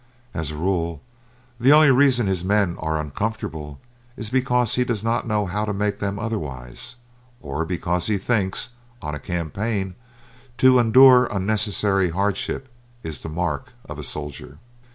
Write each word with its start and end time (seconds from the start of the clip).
As 0.33 0.49
a 0.49 0.55
rule, 0.55 1.03
the 1.59 1.71
only 1.71 1.91
reason 1.91 2.25
his 2.25 2.43
men 2.43 2.75
are 2.79 2.97
uncomfortable 2.99 3.79
is 4.17 4.31
because 4.31 4.73
he 4.73 4.83
does 4.83 5.03
not 5.03 5.27
know 5.27 5.45
how 5.45 5.63
to 5.63 5.73
make 5.75 5.99
them 5.99 6.17
otherwise; 6.17 6.95
or 7.39 7.65
because 7.65 8.07
he 8.07 8.17
thinks, 8.17 8.69
on 8.99 9.13
a 9.13 9.19
campaign, 9.19 9.93
to 10.57 10.79
endure 10.79 11.25
unnecessary 11.27 12.09
hardship 12.09 12.67
is 13.03 13.21
the 13.21 13.29
mark 13.29 13.73
of 13.85 13.99
a 13.99 14.03
soldier. 14.03 14.57